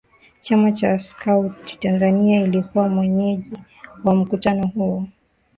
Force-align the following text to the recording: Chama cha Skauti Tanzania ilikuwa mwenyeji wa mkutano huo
Chama 0.41 0.71
cha 0.71 0.99
Skauti 0.99 1.77
Tanzania 1.79 2.41
ilikuwa 2.41 2.89
mwenyeji 2.89 3.57
wa 4.03 4.15
mkutano 4.15 4.67
huo 4.67 5.07